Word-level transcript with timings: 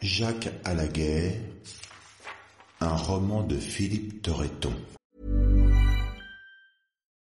Jacques 0.00 0.48
à 0.64 0.74
la 0.74 0.86
guerre, 0.86 1.32
un 2.80 2.96
roman 2.96 3.42
de 3.42 3.56
Philippe 3.56 4.22
Torreton. 4.22 4.72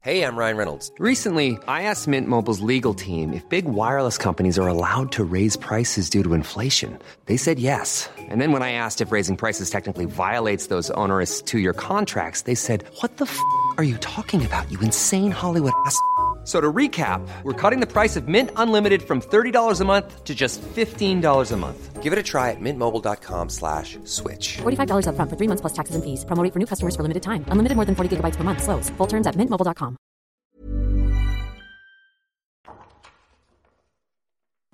Hey, 0.01 0.21
I'm 0.21 0.37
Ryan 0.37 0.57
Reynolds. 0.57 0.91
Recently, 0.99 1.57
I 1.67 1.83
asked 1.83 2.07
Mint 2.07 2.27
Mobile's 2.27 2.61
legal 2.61 2.93
team 2.93 3.33
if 3.33 3.47
big 3.49 3.65
wireless 3.65 4.19
companies 4.19 4.59
are 4.59 4.67
allowed 4.67 5.11
to 5.13 5.23
raise 5.23 5.57
prices 5.57 6.11
due 6.11 6.21
to 6.21 6.35
inflation. 6.35 6.99
They 7.25 7.37
said 7.37 7.57
yes. 7.57 8.07
And 8.29 8.39
then 8.39 8.51
when 8.51 8.61
I 8.61 8.73
asked 8.73 9.01
if 9.01 9.11
raising 9.11 9.35
prices 9.35 9.71
technically 9.71 10.05
violates 10.05 10.67
those 10.67 10.91
onerous 10.91 11.41
two 11.41 11.57
year 11.57 11.73
contracts, 11.73 12.43
they 12.43 12.53
said, 12.53 12.83
What 13.01 13.17
the 13.17 13.25
f 13.25 13.39
are 13.77 13.83
you 13.83 13.97
talking 13.97 14.45
about, 14.45 14.71
you 14.71 14.79
insane 14.81 15.31
Hollywood 15.31 15.73
ass? 15.87 15.99
So 16.45 16.61
to 16.61 16.71
recap, 16.71 17.27
we're 17.41 17.53
cutting 17.53 17.79
the 17.79 17.91
price 17.91 18.15
of 18.15 18.27
Mint 18.27 18.51
Unlimited 18.55 19.01
from 19.01 19.19
$30 19.19 19.81
a 19.81 19.85
month 19.85 20.23
to 20.23 20.35
just 20.35 20.61
$15 20.61 21.51
a 21.51 21.57
month. 21.57 22.03
Give 22.03 22.13
it 22.13 22.19
a 22.19 22.23
try 22.23 22.51
at 22.51 22.61
mintmobile.com 22.61 23.49
slash 23.49 23.97
switch. 24.03 24.57
$45 24.61 25.07
upfront 25.09 25.29
for 25.29 25.37
three 25.37 25.47
months 25.49 25.61
plus 25.61 25.73
taxes 25.73 25.95
and 25.95 26.03
fees. 26.03 26.23
Promo 26.23 26.43
rate 26.43 26.53
for 26.53 26.59
new 26.59 26.67
customers 26.67 26.95
for 26.95 27.01
limited 27.01 27.23
time. 27.23 27.43
Unlimited 27.49 27.75
more 27.75 27.85
than 27.85 27.95
40 27.95 28.17
gigabytes 28.17 28.37
per 28.37 28.43
month. 28.43 28.61
Slows. 28.61 28.91
Full 28.97 29.07
terms 29.07 29.25
at 29.25 29.35
mintmobile.com. 29.35 29.97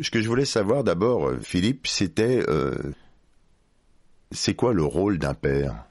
Ce 0.02 0.10
que 0.10 0.20
je 0.20 0.28
voulais 0.28 0.46
savoir 0.46 0.84
d'abord, 0.84 1.30
euh, 1.30 1.40
Philippe, 1.44 1.86
c'était 1.86 2.44
euh, 2.50 2.74
c'est 4.32 4.56
quoi 4.56 4.74
le 4.74 4.84
rôle 4.84 5.20
d'un 5.20 5.36
père 5.36 5.86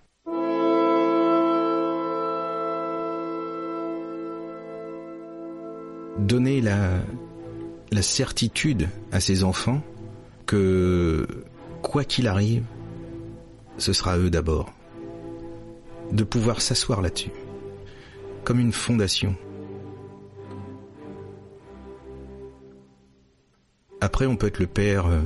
donner 6.21 6.61
la, 6.61 7.03
certitude 8.03 8.89
à 9.13 9.21
ses 9.21 9.45
enfants 9.45 9.83
que 10.47 11.27
quoi 11.83 12.05
qu'il 12.05 12.29
arrive, 12.29 12.65
ce 13.79 13.93
sera 13.93 14.19
eux 14.19 14.31
d'abord. 14.31 14.73
De 16.13 16.25
pouvoir 16.25 16.61
s'asseoir 16.61 17.03
là-dessus, 17.03 17.31
comme 18.45 18.59
une 18.59 18.73
fondation. 18.73 19.37
Après, 24.01 24.27
on 24.27 24.37
peut 24.37 24.49
être 24.49 24.59
le 24.59 24.67
père 24.67 25.07
euh, 25.07 25.21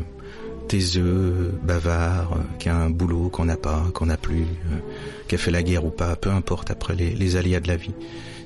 taiseux, 0.74 1.56
bavard, 1.62 2.32
euh, 2.32 2.42
qui 2.58 2.68
a 2.68 2.74
un 2.74 2.90
boulot 2.90 3.28
qu'on 3.28 3.44
n'a 3.44 3.56
pas, 3.56 3.84
qu'on 3.94 4.06
n'a 4.06 4.16
plus, 4.16 4.42
euh, 4.42 4.80
qui 5.28 5.36
a 5.36 5.38
fait 5.38 5.52
la 5.52 5.62
guerre 5.62 5.84
ou 5.84 5.90
pas, 5.90 6.16
peu 6.16 6.30
importe 6.30 6.68
après 6.72 6.96
les, 6.96 7.14
les 7.14 7.36
aléas 7.36 7.60
de 7.60 7.68
la 7.68 7.76
vie. 7.76 7.94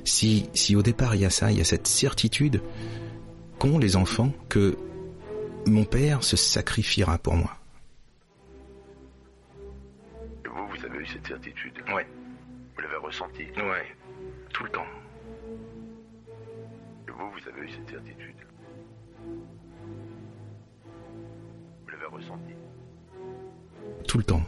Si, 0.05 0.47
si 0.53 0.75
au 0.75 0.83
départ 0.83 1.15
il 1.15 1.21
y 1.21 1.25
a 1.25 1.31
ça, 1.31 1.51
il 1.51 1.57
y 1.57 1.61
a 1.61 1.63
cette 1.63 1.87
certitude 1.87 2.61
qu'ont 3.57 3.79
les 3.79 3.95
enfants 3.95 4.31
que 4.47 4.77
mon 5.65 5.85
père 5.85 6.23
se 6.23 6.37
sacrifiera 6.37 7.17
pour 7.17 7.33
moi. 7.33 7.57
Vous, 10.45 10.67
vous 10.67 10.85
avez 10.85 10.99
eu 10.99 11.07
cette 11.07 11.25
certitude 11.25 11.73
Ouais. 11.91 12.05
Vous 12.75 12.81
l'avez 12.81 12.97
ressenti 12.97 13.41
Ouais. 13.57 13.95
Tout 14.53 14.65
le 14.65 14.69
temps. 14.69 14.85
Vous, 17.07 17.31
vous 17.31 17.49
avez 17.49 17.65
eu 17.65 17.71
cette 17.71 17.89
certitude 17.89 18.35
Tout 24.07 24.17
le 24.17 24.23
temps. 24.23 24.43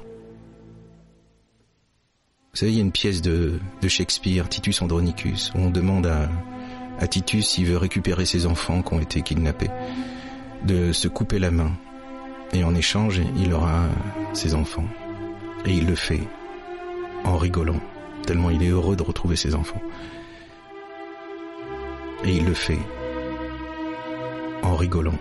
Vous 2.51 2.57
savez, 2.57 2.71
il 2.73 2.75
y 2.75 2.79
a 2.79 2.83
une 2.83 2.91
pièce 2.91 3.21
de, 3.21 3.59
de 3.81 3.87
Shakespeare, 3.87 4.49
Titus 4.49 4.81
Andronicus, 4.81 5.51
où 5.55 5.59
on 5.59 5.69
demande 5.69 6.07
à, 6.07 6.29
à 6.99 7.07
Titus 7.07 7.47
s'il 7.47 7.65
veut 7.65 7.77
récupérer 7.77 8.25
ses 8.25 8.45
enfants 8.45 8.81
qui 8.81 8.93
ont 8.93 8.99
été 8.99 9.21
kidnappés, 9.21 9.69
de 10.65 10.91
se 10.91 11.07
couper 11.07 11.39
la 11.39 11.51
main. 11.51 11.71
Et 12.53 12.63
en 12.63 12.75
échange, 12.75 13.21
il 13.37 13.53
aura 13.53 13.87
ses 14.33 14.53
enfants. 14.53 14.85
Et 15.65 15.73
il 15.73 15.87
le 15.87 15.95
fait 15.95 16.21
en 17.23 17.37
rigolant, 17.37 17.79
tellement 18.25 18.49
il 18.49 18.63
est 18.63 18.69
heureux 18.69 18.95
de 18.95 19.03
retrouver 19.03 19.35
ses 19.35 19.55
enfants. 19.55 19.81
Et 22.23 22.35
il 22.35 22.45
le 22.45 22.53
fait 22.53 22.79
en 24.63 24.75
rigolant. 24.75 25.17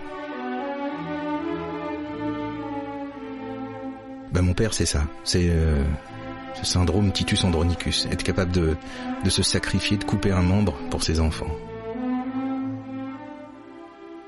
Ben 4.31 4.41
mon 4.41 4.53
père, 4.53 4.73
c'est 4.73 4.85
ça. 4.85 5.03
C'est 5.23 5.47
euh, 5.49 5.83
ce 6.55 6.65
syndrome 6.65 7.11
Titus 7.11 7.43
Andronicus, 7.43 8.07
être 8.11 8.23
capable 8.23 8.51
de, 8.51 8.75
de 9.23 9.29
se 9.29 9.43
sacrifier, 9.43 9.97
de 9.97 10.03
couper 10.03 10.31
un 10.31 10.41
membre 10.41 10.73
pour 10.89 11.03
ses 11.03 11.19
enfants. 11.19 11.51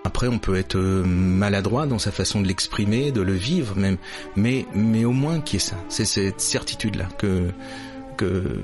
Après, 0.04 0.28
on 0.28 0.38
peut 0.40 0.56
être 0.58 0.76
euh, 0.76 1.04
maladroit 1.04 1.88
dans 1.88 2.00
sa 2.00 2.12
façon 2.12 2.42
de 2.42 2.48
l'exprimer, 2.48 3.12
de 3.12 3.22
le 3.22 3.34
vivre 3.34 3.76
même, 3.78 3.98
mais, 4.36 4.66
mais 4.76 5.06
au 5.06 5.14
moins 5.14 5.40
qu'il 5.40 5.60
y 5.60 5.64
ait 5.64 5.66
ça. 5.66 5.78
C'est 5.88 6.06
cette 6.06 6.42
certitude-là 6.42 7.08
que, 7.18 7.50
que 8.18 8.64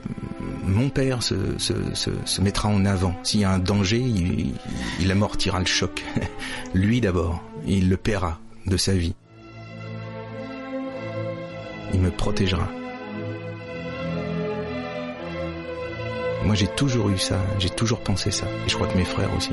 mon 0.64 0.90
père 0.90 1.24
se, 1.24 1.36
se 1.58 2.42
mettra 2.42 2.68
en 2.70 2.86
avant. 2.86 3.16
S'il 3.24 3.40
y 3.40 3.46
a 3.46 3.52
un 3.52 3.60
danger, 3.60 4.00
il, 4.00 4.54
il 5.00 5.12
amortira 5.12 5.60
le 5.60 5.66
choc. 5.66 6.04
Lui 6.74 7.00
d'abord, 7.00 7.42
il 7.66 7.90
le 7.90 7.98
paiera 7.98 8.40
de 8.66 8.76
sa 8.76 8.94
vie. 8.94 9.16
Il 12.00 12.06
me 12.06 12.12
protégera. 12.12 12.66
Moi, 16.46 16.56
j'ai 16.56 16.68
toujours 16.68 17.10
eu 17.10 17.18
ça, 17.18 17.38
j'ai 17.60 17.70
toujours 17.70 18.00
pensé 18.00 18.32
ça, 18.32 18.46
et 18.66 18.70
je 18.70 18.76
crois 18.76 18.88
que 18.88 18.98
mes 18.98 19.04
frères 19.04 19.30
aussi. 19.36 19.52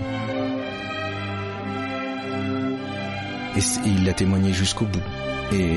Et, 3.56 3.60
c- 3.60 3.80
il 3.84 4.04
l'a 4.04 4.12
témoigné 4.12 4.52
jusqu'au 4.52 4.84
bout. 4.84 5.02
Et, 5.52 5.72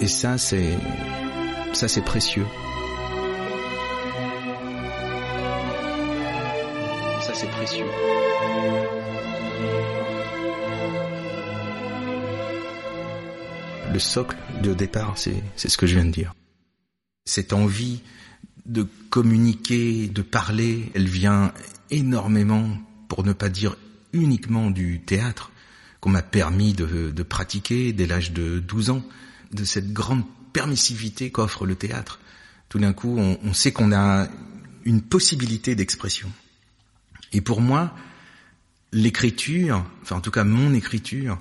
et 0.00 0.08
ça, 0.08 0.38
c'est, 0.38 0.78
ça, 1.74 1.88
c'est 1.88 2.02
précieux. 2.02 2.46
Le 13.94 14.00
socle 14.00 14.36
de 14.60 14.74
départ, 14.74 15.16
c'est, 15.16 15.40
ce 15.56 15.78
que 15.78 15.86
je 15.86 15.94
viens 15.94 16.04
de 16.04 16.10
dire. 16.10 16.34
Cette 17.26 17.52
envie 17.52 18.00
de 18.66 18.88
communiquer, 19.08 20.08
de 20.08 20.20
parler, 20.20 20.90
elle 20.96 21.06
vient 21.06 21.52
énormément, 21.92 22.76
pour 23.06 23.22
ne 23.22 23.32
pas 23.32 23.48
dire 23.48 23.76
uniquement 24.12 24.72
du 24.72 25.00
théâtre, 25.00 25.52
qu'on 26.00 26.10
m'a 26.10 26.22
permis 26.22 26.72
de, 26.72 27.12
de 27.12 27.22
pratiquer 27.22 27.92
dès 27.92 28.08
l'âge 28.08 28.32
de 28.32 28.58
12 28.58 28.90
ans, 28.90 29.02
de 29.52 29.62
cette 29.62 29.92
grande 29.92 30.24
permissivité 30.52 31.30
qu'offre 31.30 31.64
le 31.64 31.76
théâtre. 31.76 32.18
Tout 32.70 32.80
d'un 32.80 32.94
coup, 32.94 33.16
on, 33.16 33.38
on 33.44 33.52
sait 33.52 33.70
qu'on 33.70 33.92
a 33.92 34.26
une 34.84 35.02
possibilité 35.02 35.76
d'expression. 35.76 36.32
Et 37.32 37.40
pour 37.40 37.60
moi, 37.60 37.94
l'écriture, 38.90 39.86
enfin 40.02 40.16
en 40.16 40.20
tout 40.20 40.32
cas 40.32 40.42
mon 40.42 40.74
écriture, 40.74 41.38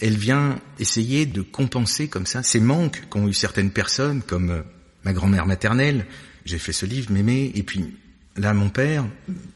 elle 0.00 0.16
vient 0.16 0.58
essayer 0.78 1.26
de 1.26 1.42
compenser 1.42 2.08
comme 2.08 2.26
ça 2.26 2.42
ces 2.42 2.60
manques 2.60 3.04
qu'ont 3.10 3.28
eu 3.28 3.34
certaines 3.34 3.70
personnes, 3.70 4.22
comme 4.22 4.50
euh, 4.50 4.62
ma 5.04 5.12
grand-mère 5.12 5.46
maternelle. 5.46 6.06
J'ai 6.44 6.58
fait 6.58 6.72
ce 6.72 6.86
livre, 6.86 7.12
Mémé, 7.12 7.52
et 7.54 7.62
puis 7.62 7.94
là, 8.36 8.54
mon 8.54 8.70
père, 8.70 9.06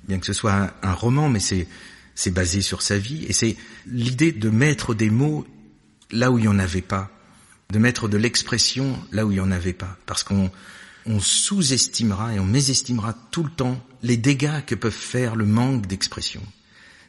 bien 0.07 0.19
que 0.19 0.27
ce 0.27 0.33
soit 0.33 0.75
un, 0.83 0.93
roman, 0.93 1.29
mais 1.29 1.41
c'est 1.41 1.67
c'est 2.17 2.31
basé 2.31 2.63
sur 2.63 2.81
sa 2.81 2.97
vie, 2.97 3.25
et 3.29 3.33
c'est 3.33 3.57
l'idée 3.87 4.31
de 4.31 4.49
mettre 4.49 4.95
des 4.95 5.11
mots 5.11 5.45
là 6.13 6.31
où 6.31 6.39
il 6.39 6.43
n'y 6.43 6.49
en 6.49 6.61
avait 6.61 6.81
pas, 6.81 7.11
de 7.73 7.79
mettre 7.81 8.09
de 8.09 8.17
l'expression 8.17 8.97
là 9.11 9.27
où 9.27 9.33
il 9.33 9.35
n'y 9.35 9.41
en 9.41 9.51
avait 9.51 9.73
pas, 9.73 9.97
parce 10.07 10.23
qu'on 10.23 10.49
on 11.07 11.19
sous-estimera 11.19 12.35
et 12.35 12.39
on 12.39 12.45
mésestimera 12.45 13.15
tout 13.33 13.43
le 13.43 13.51
temps 13.51 13.85
les 14.05 14.17
dégâts 14.17 14.65
que 14.65 14.77
peuvent 14.77 14.93
faire 14.93 15.35
le 15.35 15.45
manque 15.45 15.89
d'expression. 15.89 16.43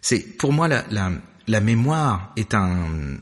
C'est 0.02 0.20
pour 0.20 0.54
moi 0.54 0.68
la, 0.68 0.86
la, 0.90 1.12
la 1.48 1.62
mémoire 1.62 2.32
est 2.36 2.54
un, 2.54 3.18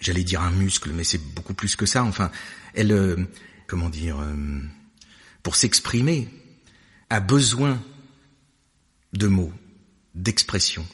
j'allais 0.00 0.24
dire 0.24 0.42
un 0.42 0.50
muscle, 0.50 0.90
mais 0.92 1.04
c'est 1.04 1.22
beaucoup 1.34 1.54
plus 1.54 1.76
que 1.76 1.86
ça. 1.86 2.04
Enfin, 2.04 2.30
elle, 2.74 2.92
euh, 2.92 3.16
comment 3.66 3.88
dire, 3.88 4.18
euh, 4.20 4.60
pour 5.42 5.56
s'exprimer, 5.56 6.28
a 7.10 7.20
besoin 7.20 7.80
de 9.12 9.26
mots, 9.26 9.52
d'expression. 10.14 10.86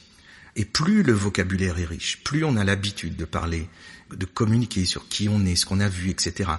Et 0.56 0.64
plus 0.64 1.02
le 1.02 1.12
vocabulaire 1.12 1.78
est 1.78 1.84
riche, 1.84 2.22
plus 2.24 2.44
on 2.44 2.56
a 2.56 2.64
l'habitude 2.64 3.16
de 3.16 3.26
parler, 3.26 3.68
de 4.10 4.24
communiquer 4.24 4.84
sur 4.86 5.08
qui 5.08 5.28
on 5.28 5.44
est, 5.44 5.56
ce 5.56 5.66
qu'on 5.66 5.80
a 5.80 5.88
vu, 5.88 6.10
etc. 6.10 6.50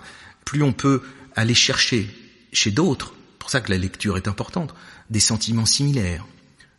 Plus 0.46 0.62
on 0.62 0.74
peut 0.74 1.02
aller 1.36 1.56
chercher 1.56 2.08
chez 2.54 2.72
d'autres, 2.72 3.14
pour 3.40 3.50
ça 3.50 3.60
que 3.60 3.72
la 3.72 3.78
lecture 3.78 4.18
est 4.18 4.28
importante, 4.28 4.76
des 5.10 5.20
sentiments 5.20 5.66
similaires, 5.66 6.26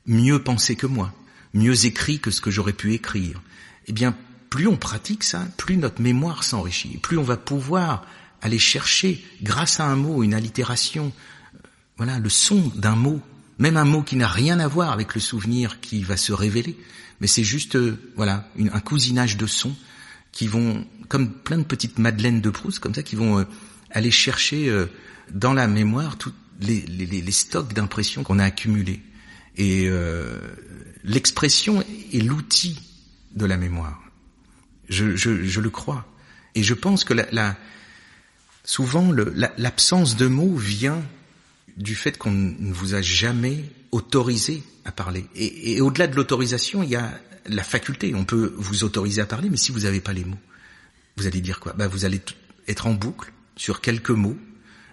mieux 0.07 0.43
pensés 0.43 0.77
que 0.77 0.87
moi, 0.87 1.13
mieux 1.55 1.87
écrits 1.87 2.21
que 2.21 2.31
ce 2.31 2.41
que 2.41 2.51
j'aurais 2.51 2.73
pu 2.73 2.95
écrire. 2.95 3.41
Eh 3.87 3.93
bien, 3.93 4.15
plus 4.51 4.67
on 4.67 4.77
pratique 4.77 5.25
ça, 5.25 5.47
plus 5.57 5.77
notre 5.77 6.01
mémoire 6.01 6.45
s'enrichit, 6.45 6.99
plus 6.99 7.19
on 7.19 7.23
va 7.23 7.37
pouvoir 7.37 8.07
aller 8.41 8.59
chercher, 8.59 9.25
grâce 9.43 9.81
à 9.81 9.87
un 9.87 9.97
mot, 9.97 10.23
une 10.23 10.35
allitération, 10.35 11.13
euh, 11.55 11.59
voilà, 11.97 12.19
le 12.19 12.29
son 12.29 12.73
d'un 12.77 12.95
mot, 12.95 13.21
même 13.59 13.77
un 13.77 13.85
mot 13.85 14.03
qui 14.03 14.17
n'a 14.17 14.29
rien 14.29 14.61
à 14.61 14.69
voir 14.69 14.93
avec 14.93 15.15
le 15.15 15.21
souvenir 15.21 15.81
qui 15.81 16.03
va 16.03 16.17
se 16.17 16.33
révéler, 16.33 16.77
mais 17.21 17.27
c'est 17.27 17.45
juste, 17.45 17.77
euh, 17.77 17.99
voilà, 18.17 18.49
un 18.59 18.81
cousinage 18.81 19.37
de 19.37 19.47
sons 19.47 19.75
qui 20.31 20.47
vont, 20.47 20.87
comme 21.09 21.33
plein 21.33 21.59
de 21.59 21.65
petites 21.65 21.99
madeleines 21.99 22.41
de 22.41 22.51
Proust, 22.51 22.79
comme 22.79 22.95
ça, 22.95 23.03
qui 23.03 23.17
vont 23.17 23.41
euh, 23.41 23.45
aller 23.91 24.11
chercher 24.11 24.71
dans 25.33 25.55
la 25.55 25.67
mémoire 25.67 26.19
tous 26.19 26.33
les, 26.61 27.33
stocks 27.33 27.73
d'impressions 27.73 28.23
qu'on 28.23 28.39
a 28.39 28.45
accumulés. 28.45 29.01
Et 29.57 29.89
l'expression 31.05 31.83
est 32.13 32.23
l'outil 32.23 32.79
de 33.35 33.45
la 33.45 33.57
mémoire. 33.57 34.03
Je, 34.89 35.17
je, 35.17 35.61
le 35.61 35.71
crois. 35.71 36.07
Et 36.55 36.63
je 36.63 36.75
pense 36.75 37.05
que 37.05 37.15
la, 37.15 37.27
la 37.31 37.57
souvent 38.65 39.13
l'absence 39.57 40.17
de 40.17 40.27
mots 40.27 40.55
vient 40.55 41.03
du 41.77 41.95
fait 41.95 42.19
qu'on 42.19 42.33
ne 42.33 42.73
vous 42.73 42.95
a 42.95 43.03
jamais 43.03 43.65
autorisé 43.93 44.63
à 44.85 44.93
parler. 44.93 45.27
Et, 45.35 45.81
au-delà 45.81 46.07
de 46.07 46.17
l'autorisation, 46.17 46.83
il 46.83 46.91
y 46.91 46.97
a 46.97 47.19
la 47.47 47.63
faculté. 47.63 48.15
On 48.15 48.25
peut 48.25 48.53
vous 48.57 48.85
autoriser 48.85 49.21
à 49.21 49.27
parler, 49.27 49.49
mais 49.49 49.57
si 49.57 49.73
vous 49.73 49.81
n'avez 49.81 50.01
pas 50.01 50.13
les 50.13 50.25
mots, 50.25 50.39
vous 51.17 51.27
allez 51.27 51.41
dire 51.41 51.61
quoi? 51.61 51.73
Bah, 51.73 51.89
Vous 51.89 52.05
allez 52.05 52.21
être 52.67 52.87
en 52.87 52.95
boucle 52.95 53.33
sur 53.57 53.81
quelques 53.81 54.11
mots 54.11 54.37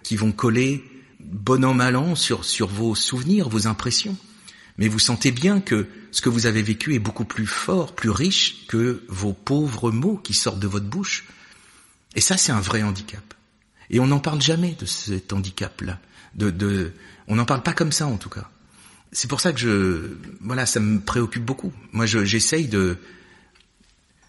qui 0.02 0.16
vont 0.16 0.32
coller 0.32 0.84
bon 1.20 1.64
an 1.64 1.74
mal 1.74 1.96
an 1.96 2.14
sur 2.14 2.68
vos 2.68 2.94
souvenirs, 2.94 3.48
vos 3.48 3.66
impressions. 3.66 4.16
Mais 4.78 4.88
vous 4.88 4.98
sentez 4.98 5.30
bien 5.30 5.60
que 5.60 5.86
ce 6.10 6.20
que 6.20 6.28
vous 6.28 6.46
avez 6.46 6.62
vécu 6.62 6.94
est 6.94 6.98
beaucoup 6.98 7.24
plus 7.24 7.46
fort, 7.46 7.94
plus 7.94 8.10
riche 8.10 8.66
que 8.66 9.04
vos 9.08 9.32
pauvres 9.32 9.90
mots 9.90 10.18
qui 10.18 10.34
sortent 10.34 10.60
de 10.60 10.66
votre 10.66 10.86
bouche. 10.86 11.24
Et 12.14 12.20
ça, 12.20 12.36
c'est 12.36 12.52
un 12.52 12.60
vrai 12.60 12.82
handicap. 12.82 13.34
Et 13.90 14.00
on 14.00 14.06
n'en 14.06 14.18
parle 14.18 14.40
jamais 14.40 14.76
de 14.78 14.86
cet 14.86 15.32
handicap-là. 15.32 15.98
De, 16.34 16.50
de, 16.50 16.92
on 17.28 17.36
n'en 17.36 17.44
parle 17.44 17.62
pas 17.62 17.72
comme 17.72 17.92
ça, 17.92 18.06
en 18.06 18.16
tout 18.16 18.28
cas. 18.28 18.50
C'est 19.12 19.28
pour 19.28 19.40
ça 19.40 19.52
que 19.52 19.58
je, 19.58 20.16
voilà, 20.40 20.66
ça 20.66 20.80
me 20.80 21.00
préoccupe 21.00 21.44
beaucoup. 21.44 21.72
Moi, 21.92 22.06
j'essaye 22.06 22.68
de, 22.68 22.98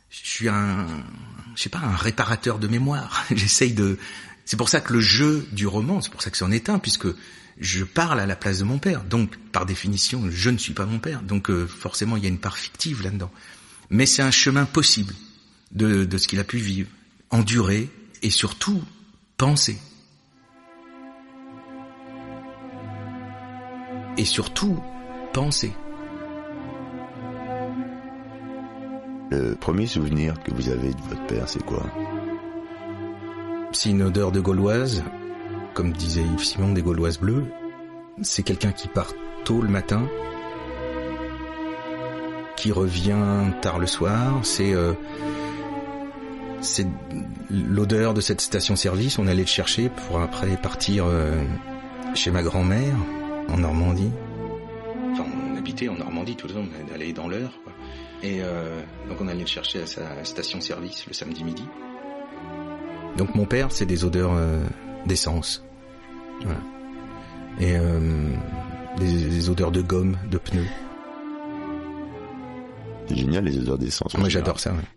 je 0.10 0.30
suis 0.30 0.48
un, 0.48 0.88
je 1.56 1.64
sais 1.64 1.70
pas, 1.70 1.80
un 1.80 1.96
réparateur 1.96 2.60
de 2.60 2.68
mémoire. 2.68 3.26
j'essaye 3.36 3.74
de, 3.74 3.98
c'est 4.46 4.58
pour 4.58 4.70
ça 4.70 4.80
que 4.80 4.94
le 4.94 5.02
jeu 5.02 5.48
du 5.52 5.68
roman, 5.68 6.02
c'est 6.02 6.12
pour 6.12 6.22
ça 6.22 6.30
que 6.30 6.38
c'en 6.38 6.52
est 6.52 6.70
un, 6.70 6.80
puisque 6.80 7.08
je 7.60 7.84
parle 7.84 8.20
à 8.20 8.26
la 8.26 8.36
place 8.36 8.60
de 8.60 8.64
mon 8.64 8.78
père. 8.78 9.04
Donc, 9.04 9.38
par 9.52 9.66
définition, 9.66 10.24
je 10.30 10.50
ne 10.50 10.58
suis 10.58 10.74
pas 10.74 10.86
mon 10.86 11.00
père. 11.00 11.22
Donc, 11.22 11.50
euh, 11.50 11.66
forcément, 11.68 12.18
il 12.18 12.24
y 12.24 12.26
a 12.26 12.30
une 12.30 12.40
part 12.40 12.58
fictive 12.58 13.04
là-dedans. 13.04 13.32
Mais 13.90 14.06
c'est 14.06 14.22
un 14.22 14.32
chemin 14.32 14.66
possible 14.66 15.14
de, 15.72 16.06
de 16.06 16.18
ce 16.18 16.28
qu'il 16.28 16.40
a 16.40 16.44
pu 16.44 16.58
vivre, 16.58 16.90
endurer 17.30 17.90
et 18.22 18.30
surtout 18.30 18.84
penser. 19.38 19.78
Et 24.18 24.26
surtout, 24.26 24.80
penser. 25.34 25.72
Le 29.30 29.56
premier 29.56 29.88
souvenir 29.88 30.42
que 30.42 30.52
vous 30.52 30.70
avez 30.70 30.94
de 30.94 31.02
votre 31.10 31.28
père, 31.28 31.50
c'est 31.50 31.64
quoi? 31.64 31.86
C'est 33.74 33.90
une 33.90 34.02
odeur 34.02 34.32
de 34.32 34.40
gauloise, 34.40 35.04
comme 35.78 35.92
disait 35.92 36.24
Yves 36.24 36.44
Simon, 36.44 36.74
des 36.74 36.82
gauloises 36.82 37.20
bleues. 37.20 37.46
C'est 38.24 38.42
quelqu'un 38.42 38.72
qui 38.72 38.88
part 38.88 39.14
tôt 39.46 39.62
le 39.62 39.70
matin, 39.70 40.10
qui 42.56 42.72
revient 42.72 43.54
tard 43.62 43.78
le 43.78 43.86
soir. 43.86 44.40
C'est 44.42 44.74
euh, 44.74 44.94
l'odeur 47.52 48.16
de 48.16 48.22
cette 48.22 48.42
station-service. 48.42 49.20
On 49.20 49.28
allait 49.28 49.42
le 49.42 49.46
chercher 49.46 49.90
pour 49.90 50.20
après 50.20 50.58
partir 50.58 51.06
euh, 51.06 51.44
chez 52.16 52.32
ma 52.32 52.42
grand-mère 52.42 52.96
en 53.48 53.60
Normandie. 53.60 54.10
Enfin, 55.12 55.26
on 55.54 55.58
habitait 55.58 55.90
en 55.90 55.98
Normandie 55.98 56.36
tout 56.36 56.48
le 56.48 56.56
temps, 56.56 56.66
on 56.90 56.96
allait 56.96 57.14
dans 57.14 57.28
l'heure. 57.28 57.52
Et 58.24 58.40
euh, 58.42 58.82
donc 59.10 59.22
on 59.22 59.28
allait 59.28 59.42
le 59.42 59.46
chercher 59.46 59.84
à 59.84 59.86
sa 59.86 60.24
station-service 60.24 61.06
le 61.06 61.14
samedi 61.14 61.44
midi. 61.44 61.66
Donc 63.16 63.36
mon 63.36 63.46
père, 63.46 63.72
c'est 63.72 63.86
des 63.86 64.06
odeurs 64.06 64.34
d'essence. 65.08 65.64
Voilà. 66.44 66.60
Et 67.60 67.76
euh, 67.76 68.30
des, 68.98 69.30
des, 69.30 69.50
odeurs 69.50 69.72
de 69.72 69.82
gomme, 69.82 70.18
de 70.30 70.38
pneus. 70.38 70.68
C'est 73.08 73.16
génial 73.16 73.46
les 73.46 73.58
odeurs 73.58 73.78
d'essence. 73.78 74.16
Moi 74.18 74.30
j'adore 74.30 74.60
ça. 74.60 74.72
Ouais. 74.72 74.97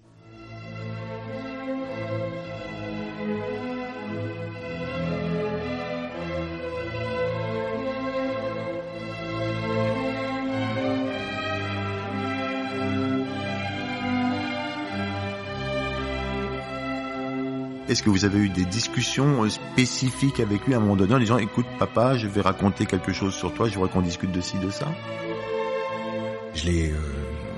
Est-ce 17.90 18.04
que 18.04 18.10
vous 18.10 18.24
avez 18.24 18.38
eu 18.38 18.48
des 18.48 18.66
discussions 18.66 19.42
euh, 19.42 19.50
spécifiques 19.50 20.38
avec 20.38 20.64
lui 20.64 20.74
à 20.74 20.76
un 20.76 20.80
moment 20.80 20.94
donné 20.94 21.12
en 21.12 21.18
disant 21.18 21.38
écoute 21.38 21.66
papa, 21.76 22.16
je 22.16 22.28
vais 22.28 22.40
raconter 22.40 22.86
quelque 22.86 23.12
chose 23.12 23.34
sur 23.34 23.52
toi, 23.52 23.68
je 23.68 23.74
voudrais 23.74 23.90
qu'on 23.90 24.00
discute 24.00 24.30
de 24.30 24.40
ci, 24.40 24.60
de 24.60 24.70
ça? 24.70 24.86
Je 26.54 26.66
l'ai 26.66 26.92
euh, 26.92 26.96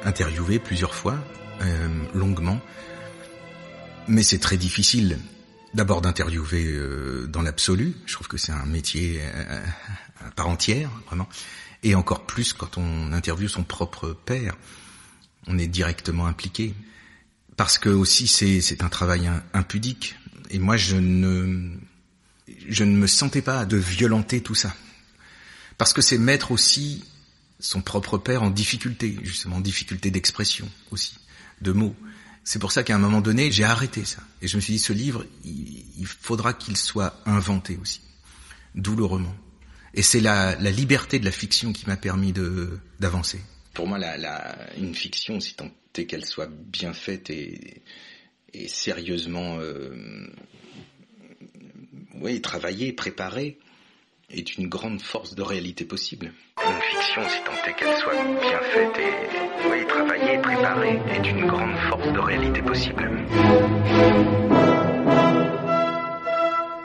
interviewé 0.06 0.58
plusieurs 0.58 0.94
fois, 0.94 1.19
euh, 1.61 1.87
longuement, 2.14 2.58
mais 4.08 4.23
c'est 4.23 4.38
très 4.38 4.56
difficile 4.56 5.19
d'abord 5.75 6.00
d'interviewer 6.00 6.81
dans 7.29 7.43
l'absolu, 7.43 7.94
je 8.06 8.14
trouve 8.14 8.29
que 8.29 8.38
c'est 8.38 8.52
un 8.52 8.64
métier 8.64 9.20
à 10.26 10.31
part 10.31 10.49
entière, 10.49 10.88
vraiment, 11.08 11.29
et 11.82 11.94
encore 11.94 12.25
plus 12.25 12.55
quand 12.55 12.79
on 12.79 13.12
interviewe 13.12 13.49
son 13.49 13.64
propre 13.64 14.17
père, 14.25 14.55
on 15.46 15.58
est 15.58 15.67
directement 15.67 16.26
impliqué. 16.26 16.75
Parce 17.56 17.76
que 17.79 17.90
aussi 17.90 18.29
c'est 18.29 18.82
un 18.82 18.88
travail 18.88 19.31
impudique. 19.52 20.17
Et 20.52 20.58
moi, 20.58 20.76
je 20.76 20.96
ne, 20.96 21.70
je 22.69 22.84
ne 22.84 22.94
me 22.94 23.06
sentais 23.06 23.43
pas 23.43 23.64
de 23.64 23.78
violenter 23.78 24.43
tout 24.43 24.54
ça. 24.54 24.75
Parce 25.78 25.94
que 25.94 26.02
c'est 26.02 26.19
mettre 26.19 26.52
aussi 26.52 27.04
son 27.58 27.81
propre 27.81 28.19
père 28.19 28.43
en 28.43 28.50
difficulté, 28.50 29.19
justement, 29.22 29.56
en 29.56 29.60
difficulté 29.60 30.10
d'expression 30.10 30.70
aussi, 30.90 31.16
de 31.62 31.72
mots. 31.72 31.96
C'est 32.44 32.58
pour 32.58 32.70
ça 32.70 32.82
qu'à 32.82 32.94
un 32.94 32.99
moment 32.99 33.22
donné, 33.22 33.50
j'ai 33.50 33.64
arrêté 33.64 34.04
ça. 34.04 34.20
Et 34.43 34.49
je 34.49 34.56
me 34.56 34.60
suis 34.60 34.75
dit, 34.75 34.78
ce 34.78 34.93
livre, 34.93 35.25
il, 35.44 36.06
faudra 36.06 36.52
qu'il 36.52 36.76
soit 36.76 37.19
inventé 37.25 37.78
aussi. 37.81 38.02
D'où 38.75 38.94
le 38.94 39.05
roman. 39.05 39.34
Et 39.94 40.02
c'est 40.02 40.20
la, 40.20 40.56
la 40.56 40.70
liberté 40.70 41.19
de 41.19 41.25
la 41.25 41.31
fiction 41.31 41.72
qui 41.72 41.87
m'a 41.87 41.96
permis 41.96 42.32
de 42.32 42.78
d'avancer. 43.00 43.40
Pour 43.75 43.87
moi, 43.87 43.98
la, 43.98 44.19
la, 44.19 44.56
une 44.76 44.94
fiction, 44.94 45.40
si 45.40 45.55
tant 45.55 45.70
est 45.96 46.06
qu'elle 46.06 46.25
soit 46.25 46.48
bien 46.48 46.93
faite 46.93 47.31
et, 47.31 47.82
et 48.54 48.69
sérieusement 48.69 49.58
euh, 49.60 49.90
oui, 52.20 52.41
est 54.31 54.56
une 54.56 54.69
grande 54.69 55.00
force 55.00 55.34
de 55.34 55.43
réalité 55.43 55.84
possible. 55.84 56.32
Une 56.58 56.81
fiction, 56.81 57.22
si 57.29 57.43
tant 57.44 57.69
est 57.69 57.74
qu'elle 57.74 57.96
soit 57.96 58.15
bien 58.41 58.60
faite 58.60 58.98
et 58.98 59.69
oui, 59.70 59.86
travaillée, 59.86 60.38
préparée, 60.38 61.00
est 61.10 61.31
une 61.31 61.46
grande 61.46 61.77
force 61.91 62.12
de 62.12 62.19
réalité 62.19 62.62
possible. 62.62 63.10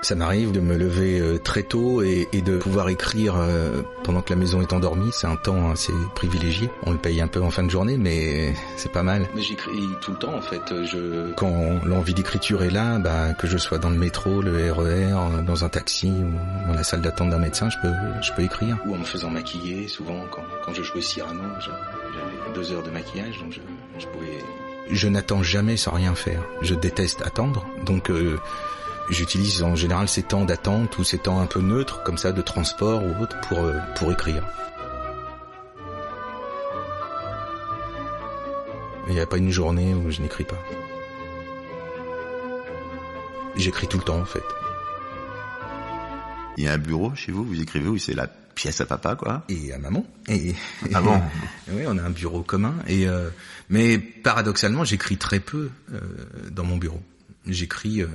Ça 0.08 0.16
m'arrive 0.16 0.54
de 0.54 0.62
me 0.62 0.78
lever 0.78 1.20
euh, 1.20 1.38
très 1.38 1.64
tôt 1.64 2.02
et, 2.02 2.30
et, 2.32 2.42
de 2.42 2.60
pouvoir 2.60 2.88
écrire 2.88 3.36
euh, 3.36 3.82
pendant 4.06 4.22
que 4.22 4.30
la 4.30 4.38
maison 4.38 4.62
est 4.62 4.72
endormie. 4.72 5.10
C'est 5.12 5.28
un 5.28 5.36
temps 5.36 5.70
assez 5.70 5.92
privilégié. 6.16 6.70
On 6.84 6.94
le 6.94 6.98
paye 6.98 7.20
un 7.20 7.28
peu 7.28 7.42
en 7.42 7.52
fin 7.52 7.64
de 7.64 7.70
journée, 7.70 7.98
mais 7.98 8.54
c'est 8.78 8.94
pas 8.94 9.04
mal. 9.04 9.28
Mais 9.36 9.42
j'écris 9.42 9.84
tout 10.00 10.12
le 10.12 10.18
temps 10.18 10.34
en 10.34 10.42
fait. 10.42 10.62
Je... 10.86 11.34
Quand 11.34 11.84
l'envie 11.84 12.14
d'écriture 12.14 12.64
est 12.64 12.70
là, 12.70 13.00
bah, 13.00 13.34
que 13.34 13.48
je 13.48 13.58
sois 13.58 13.80
dans 13.80 13.90
le 13.90 13.98
métro, 13.98 14.42
le 14.42 14.72
RER, 14.72 15.44
dans 15.44 15.66
un 15.66 15.68
taxi 15.68 16.08
ou 16.08 16.70
dans 16.70 16.74
la 16.74 16.86
salle 16.86 17.02
d'attente 17.02 17.30
d'un 17.30 17.40
médecin, 17.40 17.70
je 17.70 17.76
peux, 17.82 17.94
je 18.22 18.32
peux 18.32 18.44
écrire. 18.44 18.78
Ou 18.86 18.96
en 18.96 19.00
me 19.00 19.04
faisant 19.04 19.30
maquiller. 19.30 19.90
Souvent, 19.90 20.24
quand, 20.32 20.44
quand 20.64 20.74
je 20.74 20.84
jouais 20.84 21.02
Cyrano, 21.02 21.44
j'avais 21.60 22.56
deux 22.56 22.72
heures 22.72 22.84
de 22.84 22.92
maquillage, 22.92 23.40
donc 23.40 23.52
je, 23.52 23.60
je 24.00 24.08
pouvais. 24.08 24.40
Je 24.90 25.10
n'attends 25.10 25.44
jamais 25.44 25.76
sans 25.76 25.92
rien 25.92 26.16
faire. 26.16 26.44
Je 26.62 26.76
déteste 26.76 27.24
attendre, 27.24 27.68
donc. 27.86 28.10
Euh, 28.10 28.38
J'utilise 29.10 29.64
en 29.64 29.76
général 29.76 30.10
ces 30.10 30.24
temps 30.24 30.44
d'attente 30.44 30.98
ou 30.98 31.04
ces 31.04 31.18
temps 31.18 31.40
un 31.40 31.46
peu 31.46 31.62
neutres, 31.62 32.04
comme 32.04 32.18
ça, 32.18 32.34
de 32.34 32.42
transport 32.42 33.04
ou 33.04 33.22
autre, 33.22 33.40
pour, 33.48 33.60
euh, 33.60 33.78
pour 33.96 34.12
écrire. 34.12 34.44
Il 39.08 39.14
n'y 39.14 39.22
a 39.22 39.26
pas 39.26 39.38
une 39.38 39.52
journée 39.52 39.94
où 39.94 40.12
je 40.12 40.22
n'écris 40.22 40.44
pas. 40.44 40.60
J'écris 43.56 43.88
tout 43.88 43.98
le 43.98 44.04
temps, 44.04 44.20
en 44.20 44.26
fait. 44.26 44.44
Il 46.58 46.66
y 46.66 46.68
a 46.68 46.74
un 46.74 46.78
bureau 46.78 47.16
chez 47.16 47.32
vous, 47.32 47.46
vous 47.46 47.62
écrivez 47.62 47.88
où 47.88 47.98
c'est 47.98 48.14
la 48.14 48.28
pièce 48.28 48.82
à 48.82 48.86
papa, 48.86 49.16
quoi 49.16 49.44
Et 49.48 49.72
à 49.72 49.78
maman. 49.78 50.06
Et, 50.28 50.54
ah 50.94 51.02
bon? 51.02 51.22
Oui, 51.72 51.84
on 51.88 51.98
a 51.98 52.04
un 52.04 52.10
bureau 52.10 52.42
commun. 52.42 52.76
Et 52.88 53.08
euh, 53.08 53.30
mais 53.70 53.98
paradoxalement, 53.98 54.84
j'écris 54.84 55.18
très 55.18 55.40
peu 55.40 55.70
euh, 55.94 56.02
dans 56.52 56.66
mon 56.66 56.76
bureau. 56.76 57.02
J'écris... 57.46 58.02
Euh, 58.02 58.08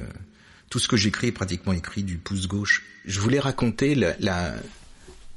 tout 0.73 0.79
ce 0.79 0.89
que 0.89 0.97
j'écris 0.97 1.27
est 1.27 1.33
pratiquement 1.33 1.75
écrit 1.75 2.03
du 2.03 2.17
pouce 2.17 2.49
gauche. 2.49 2.83
Je 3.05 3.21
voulais 3.21 3.39
raconter 3.39 3.95
la, 3.95 4.15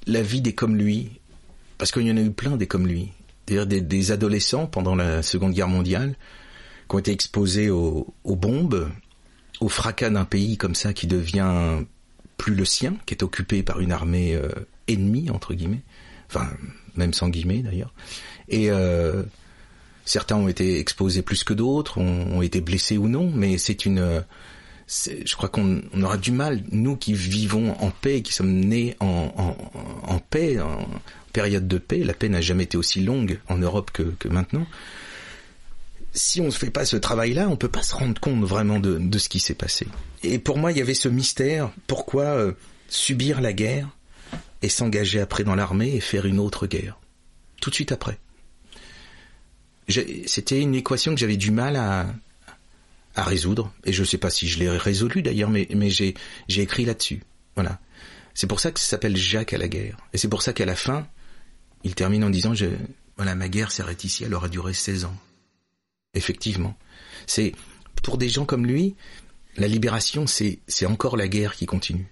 la, 0.07 0.21
vie 0.21 0.39
des 0.39 0.53
comme 0.53 0.77
lui, 0.77 1.19
parce 1.77 1.91
qu'il 1.91 2.03
y 2.03 2.11
en 2.11 2.15
a 2.15 2.21
eu 2.21 2.31
plein 2.31 2.55
des 2.55 2.67
comme 2.67 2.87
lui. 2.87 3.11
C'est-à-dire 3.45 3.67
des, 3.67 3.81
des, 3.81 4.11
adolescents 4.13 4.65
pendant 4.65 4.95
la 4.95 5.21
Seconde 5.21 5.51
Guerre 5.51 5.67
mondiale 5.67 6.15
qui 6.87 6.95
ont 6.95 6.99
été 6.99 7.11
exposés 7.11 7.69
aux, 7.69 8.15
bombes, 8.23 8.89
au 9.59 9.67
fracas 9.67 10.09
d'un 10.09 10.23
pays 10.23 10.55
comme 10.55 10.73
ça 10.73 10.93
qui 10.93 11.05
devient 11.05 11.83
plus 12.37 12.55
le 12.55 12.63
sien, 12.63 12.95
qui 13.05 13.13
est 13.13 13.21
occupé 13.21 13.61
par 13.61 13.81
une 13.81 13.91
armée 13.91 14.35
euh, 14.35 14.47
ennemie 14.87 15.29
entre 15.31 15.53
guillemets, 15.53 15.83
enfin 16.29 16.47
même 16.95 17.13
sans 17.13 17.27
guillemets 17.27 17.59
d'ailleurs. 17.59 17.93
Et 18.47 18.71
euh, 18.71 19.23
certains 20.05 20.37
ont 20.37 20.47
été 20.47 20.79
exposés 20.79 21.23
plus 21.23 21.43
que 21.43 21.53
d'autres, 21.53 21.97
ont, 21.97 22.37
ont 22.37 22.41
été 22.41 22.61
blessés 22.61 22.97
ou 22.97 23.09
non, 23.09 23.29
mais 23.35 23.57
c'est 23.57 23.85
une 23.85 24.23
je 24.87 25.35
crois 25.35 25.49
qu'on 25.49 25.81
on 25.93 26.03
aura 26.03 26.17
du 26.17 26.31
mal, 26.31 26.63
nous 26.71 26.95
qui 26.95 27.13
vivons 27.13 27.75
en 27.79 27.89
paix, 27.89 28.21
qui 28.21 28.33
sommes 28.33 28.53
nés 28.53 28.95
en, 28.99 29.33
en, 29.35 30.11
en 30.13 30.19
paix, 30.19 30.59
en 30.59 30.87
période 31.35 31.67
de 31.67 31.77
paix, 31.77 32.03
la 32.03 32.13
paix 32.13 32.29
n'a 32.29 32.39
jamais 32.39 32.63
été 32.63 32.77
aussi 32.77 33.01
longue 33.01 33.39
en 33.49 33.57
Europe 33.57 33.91
que, 33.91 34.27
maintenant. 34.29 34.65
Si 36.13 36.39
on 36.39 36.45
ne 36.45 36.51
fait 36.51 36.69
pas 36.69 36.85
ce 36.85 36.95
travail-là, 36.95 37.49
on 37.49 37.57
peut 37.57 37.67
pas 37.67 37.83
se 37.83 37.93
rendre 37.93 38.21
compte 38.21 38.41
vraiment 38.45 38.79
de, 38.79 38.97
de 38.99 39.17
ce 39.17 39.27
qui 39.27 39.41
s'est 39.41 39.53
passé. 39.53 39.85
Et 40.23 40.39
pour 40.39 40.57
moi, 40.57 40.71
il 40.71 40.77
y 40.77 40.81
avait 40.81 40.93
ce 40.93 41.09
mystère. 41.09 41.71
Pourquoi 41.87 42.23
euh, 42.23 42.53
subir 42.87 43.41
la 43.41 43.51
guerre 43.51 43.89
et 44.61 44.69
s'engager 44.69 45.19
après 45.19 45.43
dans 45.43 45.55
l'armée 45.55 45.93
et 45.93 45.99
faire 45.99 46.25
une 46.25 46.39
autre 46.39 46.67
guerre? 46.67 46.97
Tout 47.59 47.69
de 47.69 47.75
suite 47.75 47.91
après 47.91 48.17
C'était 50.25 50.61
une 50.61 50.75
équation 50.75 51.13
que 51.13 51.19
j'avais 51.19 51.35
du 51.35 51.51
mal 51.51 51.75
à, 51.75 52.05
à 53.15 53.23
résoudre. 53.23 53.71
Et 53.85 53.93
je 53.93 54.01
ne 54.01 54.05
sais 54.05 54.17
pas 54.17 54.29
si 54.29 54.47
je 54.47 54.59
l'ai 54.59 54.69
résolu 54.69 55.21
d'ailleurs, 55.21 55.49
mais, 55.49 55.67
mais 55.75 55.89
j'ai, 55.89 56.13
j'ai 56.47 56.61
écrit 56.61 56.85
là-dessus. 56.85 57.21
Voilà. 57.55 57.79
C'est 58.33 58.47
pour 58.47 58.59
ça 58.59 58.71
que 58.71 58.79
ça 58.79 58.85
s'appelle 58.85 59.15
Jacques 59.15 59.53
à 59.53 59.57
la 59.57 59.67
guerre. 59.67 59.97
Et 60.13 60.17
c'est 60.17 60.27
pour 60.27 60.41
ça 60.41 60.53
qu'à 60.53 60.65
la 60.65 60.75
fin, 60.75 61.07
il 61.83 61.95
termine 61.95 62.23
en 62.23 62.29
disant, 62.29 62.53
je, 62.53 62.65
voilà, 63.15 63.35
ma 63.35 63.47
guerre 63.47 63.71
s'arrête 63.71 64.03
ici, 64.03 64.23
elle 64.23 64.33
aura 64.33 64.49
duré 64.49 64.73
16 64.73 65.05
ans. 65.05 65.15
Effectivement. 66.13 66.77
C'est, 67.27 67.53
pour 68.03 68.17
des 68.17 68.29
gens 68.29 68.45
comme 68.45 68.65
lui, 68.65 68.95
la 69.57 69.67
libération, 69.67 70.27
c'est, 70.27 70.59
c'est 70.67 70.85
encore 70.85 71.15
la 71.17 71.27
guerre 71.27 71.55
qui 71.55 71.65
continue. 71.65 72.07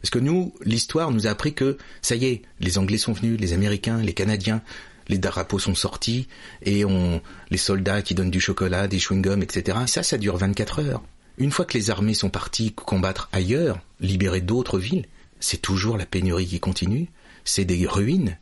Parce 0.00 0.10
que 0.10 0.18
nous, 0.18 0.54
l'histoire 0.64 1.10
nous 1.10 1.26
a 1.26 1.30
appris 1.30 1.54
que, 1.54 1.76
ça 2.02 2.14
y 2.14 2.26
est, 2.26 2.42
les 2.60 2.78
Anglais 2.78 2.98
sont 2.98 3.12
venus, 3.12 3.38
les 3.38 3.52
Américains, 3.52 3.98
les 3.98 4.14
Canadiens, 4.14 4.62
les 5.08 5.18
drapeaux 5.18 5.58
sont 5.58 5.74
sortis 5.74 6.28
et 6.62 6.84
on, 6.84 7.20
les 7.50 7.58
soldats 7.58 8.02
qui 8.02 8.14
donnent 8.14 8.30
du 8.30 8.40
chocolat, 8.40 8.88
des 8.88 8.98
chewing-gums, 8.98 9.42
etc. 9.42 9.78
ça, 9.86 10.02
ça 10.02 10.18
dure 10.18 10.36
24 10.36 10.80
heures. 10.80 11.02
Une 11.38 11.52
fois 11.52 11.64
que 11.64 11.78
les 11.78 11.90
armées 11.90 12.14
sont 12.14 12.30
parties 12.30 12.72
combattre 12.72 13.28
ailleurs, 13.32 13.78
libérer 14.00 14.40
d'autres 14.40 14.78
villes, 14.78 15.06
c'est 15.40 15.62
toujours 15.62 15.96
la 15.96 16.06
pénurie 16.06 16.46
qui 16.46 16.60
continue. 16.60 17.08
C'est 17.44 17.64
des 17.64 17.86
ruines, 17.86 18.36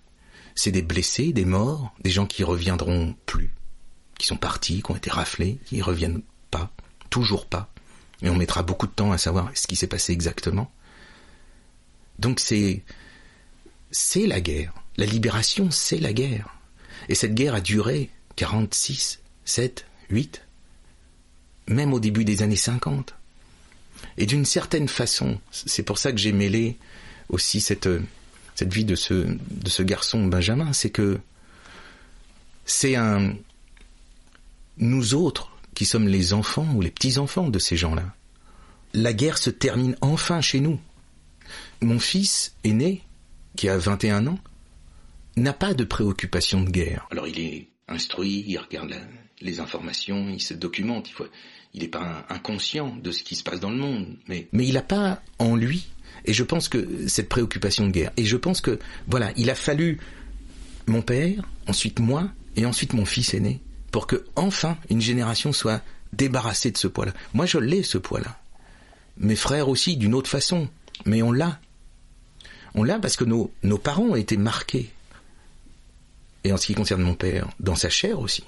c'est 0.55 0.73
des 0.73 0.83
blessés, 0.83 1.33
des 1.33 1.45
morts, 1.45 1.95
des 2.03 2.11
gens 2.11 2.27
qui 2.27 2.43
reviendront 2.43 3.15
plus, 3.27 3.53
qui 4.19 4.27
sont 4.27 4.37
partis, 4.37 4.83
qui 4.83 4.91
ont 4.91 4.97
été 4.97 5.11
raflés, 5.11 5.59
qui 5.67 5.83
reviennent 5.83 6.23
pas, 6.51 6.71
toujours 7.11 7.47
pas. 7.47 7.71
Et 8.23 8.31
on 8.31 8.35
mettra 8.35 8.63
beaucoup 8.63 8.87
de 8.87 8.93
temps 8.93 9.13
à 9.13 9.19
savoir 9.19 9.51
ce 9.55 9.67
qui 9.67 9.77
s'est 9.77 9.87
passé 9.87 10.13
exactement. 10.13 10.73
Donc 12.19 12.41
c'est, 12.41 12.83
c'est 13.91 14.27
la 14.27 14.41
guerre. 14.41 14.73
La 14.97 15.05
libération, 15.05 15.71
c'est 15.71 15.99
la 15.99 16.15
guerre. 16.15 16.56
Et 17.09 17.15
cette 17.15 17.35
guerre 17.35 17.55
a 17.55 17.61
duré 17.61 18.11
46, 18.37 19.21
7, 19.45 19.87
8, 20.11 20.43
même 21.69 21.93
au 21.93 22.01
début 22.01 22.25
des 22.25 22.43
années 22.43 22.57
50. 22.57 23.15
Et 24.19 24.27
d'une 24.27 24.45
certaine 24.45 24.89
façon, 24.89 25.39
c'est 25.51 25.83
pour 25.83 25.99
ça 25.99 26.13
que 26.13 26.19
j'ai 26.19 26.33
mêlé 26.33 26.77
aussi 27.29 27.61
cette, 27.61 27.89
cette 28.55 28.73
vie 28.73 28.85
de 28.85 28.95
ce, 28.95 29.15
de 29.15 29.69
ce 29.69 29.83
garçon 29.83 30.27
Benjamin, 30.27 30.73
c'est 30.73 30.91
que 30.91 31.19
c'est 32.65 32.97
un, 32.97 33.35
nous 34.79 35.15
autres 35.15 35.53
qui 35.75 35.85
sommes 35.85 36.09
les 36.09 36.33
enfants 36.33 36.67
ou 36.75 36.81
les 36.81 36.91
petits-enfants 36.91 37.49
de 37.49 37.59
ces 37.59 37.77
gens-là. 37.77 38.15
La 38.95 39.13
guerre 39.13 39.39
se 39.39 39.51
termine 39.51 39.97
enfin 40.01 40.41
chez 40.41 40.61
nous. 40.61 40.81
Mon 41.83 41.99
fils 41.99 42.55
aîné, 42.65 43.03
qui 43.57 43.69
a 43.69 43.77
21 43.77 44.27
ans, 44.27 44.39
n'a 45.37 45.53
pas 45.53 45.75
de 45.75 45.85
préoccupation 45.85 46.63
de 46.63 46.71
guerre. 46.71 47.07
Alors 47.11 47.29
il 47.29 47.39
est 47.39 47.69
instruit, 47.89 48.45
il 48.47 48.59
regarde 48.59 48.95
les 49.41 49.61
informations, 49.61 50.29
il 50.31 50.41
se 50.41 50.55
documente, 50.55 51.11
il 51.75 51.83
n'est 51.83 51.89
pas 51.89 52.25
inconscient 52.29 52.97
de 52.97 53.11
ce 53.13 53.23
qui 53.23 53.37
se 53.37 53.43
passe 53.43 53.61
dans 53.61 53.71
le 53.71 53.77
monde, 53.77 54.17
mais, 54.29 54.49
mais 54.53 54.67
il 54.67 54.75
n'a 54.75 54.83
pas 54.83 55.23
en 55.39 55.57
lui, 55.57 55.89
et 56.25 56.33
je 56.33 56.43
pense 56.43 56.69
que 56.69 57.07
cette 57.07 57.29
préoccupation 57.29 57.87
de 57.87 57.93
guerre, 57.93 58.13
et 58.17 58.25
je 58.25 58.37
pense 58.37 58.61
que, 58.61 58.79
voilà, 59.07 59.33
il 59.37 59.51
a 59.51 59.55
fallu 59.55 59.99
mon 60.87 61.03
père, 61.03 61.43
ensuite 61.67 62.01
moi, 62.01 62.31
et 62.57 62.65
ensuite 62.65 62.95
mon 62.95 63.05
fils 63.05 63.35
aîné, 63.35 63.61
pour 63.93 64.07
que 64.07 64.25
enfin 64.37 64.79
une 64.89 65.01
génération 65.01 65.53
soit 65.53 65.83
débarrassée 66.13 66.71
de 66.71 66.79
ce 66.79 66.89
poids-là. 66.89 67.13
Moi 67.35 67.47
je 67.47 67.59
l'ai 67.59 67.83
ce 67.83 67.99
poids-là. 67.99 68.41
Mes 69.19 69.37
frères 69.37 69.69
aussi, 69.69 69.97
d'une 69.97 70.15
autre 70.15 70.31
façon, 70.31 70.69
mais 71.05 71.23
on 71.23 71.33
l'a. 71.33 71.61
On 72.75 72.85
l'a 72.85 72.99
parce 72.99 73.17
que 73.17 73.25
nos, 73.25 73.51
nos 73.63 73.79
parents 73.79 74.05
ont 74.05 74.17
été 74.17 74.37
marqués 74.37 74.91
et 76.47 76.53
en 76.53 76.57
ce 76.57 76.67
qui 76.67 76.75
concerne 76.75 77.03
mon 77.03 77.15
père, 77.15 77.49
dans 77.59 77.75
sa 77.75 77.91
chair 77.91 78.21
aussi, 78.21 78.45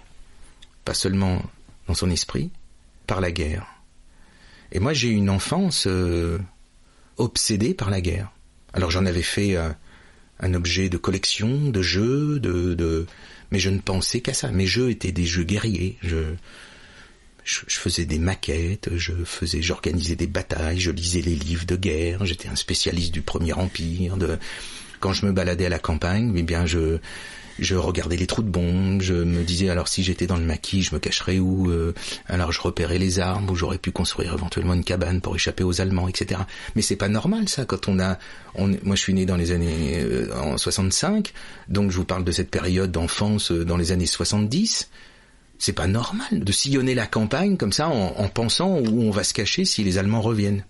pas 0.85 0.95
seulement 0.95 1.43
dans 1.89 1.95
son 1.95 2.11
esprit, 2.11 2.53
par 3.09 3.21
la 3.21 3.33
guerre. 3.33 3.67
Et 4.71 4.79
moi 4.79 4.93
j'ai 4.93 5.09
une 5.09 5.31
enfance 5.31 5.87
euh, 5.89 6.39
obsédée 7.17 7.75
par 7.75 7.91
la 7.91 8.01
guerre. 8.01 8.31
Alors 8.73 8.93
j'en 8.93 9.05
avais 9.05 9.23
fait 9.23 9.57
euh, 9.57 9.71
un 10.39 10.55
objet 10.55 10.89
de 10.89 10.97
collection, 10.97 11.71
de 11.71 11.83
jeux, 11.83 12.39
de, 12.39 13.07
mais 13.51 13.59
je 13.59 13.71
ne 13.71 13.81
pensais 13.81 14.21
qu'à 14.21 14.35
ça. 14.35 14.53
Mes 14.53 14.67
jeux 14.67 14.91
étaient 14.91 15.11
des 15.11 15.25
jeux 15.25 15.43
guerriers. 15.43 15.99
Je, 16.03 16.35
faisais 17.45 18.05
des 18.05 18.21
maquettes, 18.21 18.91
je 18.95 19.13
faisais, 19.25 19.61
j'organisais 19.61 20.15
des 20.15 20.27
batailles, 20.29 20.79
je 20.79 20.93
lisais 20.93 21.23
les 21.23 21.35
livres 21.35 21.65
de 21.65 21.75
guerre. 21.75 22.25
J'étais 22.27 22.49
un 22.49 22.57
spécialiste 22.57 23.13
du 23.13 23.23
Premier 23.23 23.55
Empire. 23.55 24.17
Quand 25.01 25.15
je 25.15 25.27
me 25.27 25.33
baladais 25.33 25.67
à 25.67 25.71
la 25.71 25.79
campagne, 25.81 26.33
eh 26.37 26.43
bien 26.45 26.67
je 26.67 27.01
je 27.59 27.75
regardais 27.75 28.17
les 28.17 28.27
trous 28.27 28.43
de 28.43 28.49
bombes, 28.49 29.01
je 29.03 29.15
me 29.15 29.43
disais 29.43 29.69
alors 29.69 29.89
si 29.89 30.03
j'étais 30.03 30.27
dans 30.27 30.37
le 30.37 30.45
maquis, 30.45 30.83
je 30.83 30.95
me 30.95 31.01
cacherais 31.01 31.39
où 31.39 31.71
euh, 31.71 31.93
Alors 32.27 32.53
je 32.53 32.61
repérais 32.61 32.99
les 32.99 33.19
armes 33.19 33.51
où 33.51 33.55
j'aurais 33.55 33.79
pu 33.79 33.91
construire 33.91 34.35
éventuellement 34.35 34.75
une 34.75 34.85
cabane 34.85 35.21
pour 35.21 35.35
échapper 35.35 35.65
aux 35.65 35.81
Allemands, 35.81 36.09
etc. 36.09 36.41
Mais 36.77 36.83
c'est 36.83 36.97
pas 36.97 37.09
normal 37.09 37.49
ça 37.49 37.65
quand 37.65 37.89
on 37.89 37.99
a, 38.01 38.19
on, 38.55 38.69
moi 38.83 38.97
je 38.97 39.01
suis 39.01 39.15
né 39.15 39.27
dans 39.27 39.37
les 39.37 39.51
années 39.51 40.01
euh, 40.01 40.33
en 40.37 40.57
65, 40.57 41.33
donc 41.69 41.91
je 41.91 41.97
vous 41.97 42.05
parle 42.05 42.25
de 42.25 42.33
cette 42.33 42.51
période 42.51 42.93
d'enfance 42.93 43.51
euh, 43.51 43.65
dans 43.65 43.77
les 43.77 43.93
années 43.93 44.07
70. 44.07 44.89
C'est 45.59 45.73
pas 45.73 45.89
normal 45.89 46.45
de 46.45 46.53
sillonner 46.53 46.95
la 46.95 47.07
campagne 47.07 47.57
comme 47.57 47.73
ça 47.73 47.89
en, 47.89 48.15
en 48.17 48.29
pensant 48.29 48.79
où 48.79 49.03
on 49.03 49.11
va 49.11 49.25
se 49.25 49.35
cacher 49.35 49.65
si 49.65 49.83
les 49.83 49.99
Allemands 49.99 50.21
reviennent. 50.21 50.65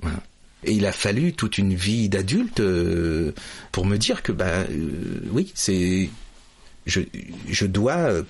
Voilà. 0.00 0.22
Et 0.64 0.72
il 0.72 0.86
a 0.86 0.92
fallu 0.92 1.32
toute 1.32 1.58
une 1.58 1.74
vie 1.74 2.08
d'adulte 2.08 2.60
euh, 2.60 3.32
pour 3.72 3.86
me 3.86 3.96
dire 3.96 4.22
que 4.22 4.32
bah 4.32 4.64
euh, 4.70 5.20
oui, 5.30 5.52
c'est 5.54 6.10
je, 6.86 7.00
je 7.48 7.66
dois 7.66 7.96
euh, 7.96 8.22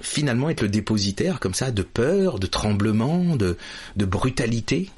finalement 0.00 0.48
être 0.50 0.62
le 0.62 0.68
dépositaire 0.68 1.40
comme 1.40 1.54
ça 1.54 1.70
de 1.70 1.82
peur, 1.82 2.38
de 2.38 2.46
tremblement, 2.46 3.36
de, 3.36 3.58
de 3.96 4.04
brutalité 4.04 4.90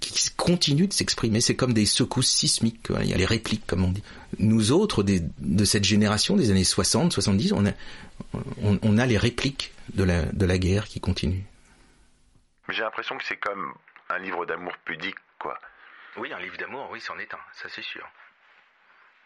qui 0.00 0.30
continue 0.36 0.86
de 0.86 0.92
s'exprimer. 0.92 1.40
C'est 1.40 1.56
comme 1.56 1.72
des 1.72 1.86
secousses 1.86 2.30
sismiques. 2.30 2.86
Il 3.00 3.08
y 3.08 3.14
a 3.14 3.16
les 3.16 3.24
répliques, 3.26 3.66
comme 3.66 3.84
on 3.84 3.90
dit. 3.90 4.02
Nous 4.38 4.70
autres, 4.70 5.02
des, 5.02 5.22
de 5.38 5.64
cette 5.64 5.84
génération 5.84 6.36
des 6.36 6.52
années 6.52 6.62
60, 6.62 7.12
70, 7.12 7.52
on 7.52 7.66
a, 7.66 7.72
on 8.62 8.98
a 8.98 9.06
les 9.06 9.18
répliques 9.18 9.72
de 9.94 10.04
la, 10.04 10.22
de 10.26 10.46
la 10.46 10.58
guerre 10.58 10.86
qui 10.86 11.00
continue. 11.00 11.44
J'ai 12.68 12.82
l'impression 12.82 13.16
que 13.16 13.24
c'est 13.24 13.38
comme 13.38 13.72
un 14.10 14.18
livre 14.18 14.44
d'amour 14.46 14.72
pudique, 14.84 15.16
quoi. 15.40 15.58
Oui, 16.20 16.32
un 16.32 16.40
livre 16.40 16.56
d'amour, 16.58 16.88
oui, 16.90 17.00
c'en 17.00 17.16
est 17.18 17.32
un, 17.32 17.38
ça 17.54 17.68
c'est 17.72 17.84
sûr. 17.84 18.04